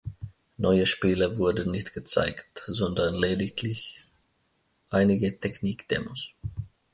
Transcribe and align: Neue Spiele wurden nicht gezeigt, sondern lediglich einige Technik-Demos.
Neue 0.57 0.87
Spiele 0.87 1.37
wurden 1.37 1.69
nicht 1.69 1.93
gezeigt, 1.93 2.63
sondern 2.65 3.13
lediglich 3.13 4.03
einige 4.89 5.37
Technik-Demos. 5.37 6.31